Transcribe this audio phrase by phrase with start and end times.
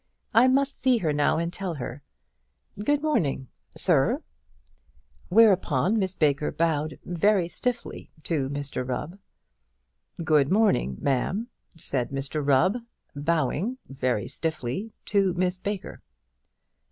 [0.33, 2.01] I must see her now, and tell her.
[2.83, 4.23] Good morning, Sir;"
[5.29, 9.19] whereupon Miss Baker bowed very stiffly to Mr Rubb.
[10.23, 12.77] "Good morning, Ma'am," said Mr Rubb,
[13.15, 16.01] bowing very stiffly to Miss Baker.